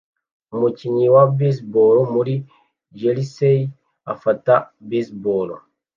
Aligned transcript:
Umukinnyi 0.55 1.07
wa 1.15 1.23
Baseball 1.37 1.97
muri 2.15 2.33
jersey 2.99 3.59
afata 4.13 4.53
baseball 4.89 5.49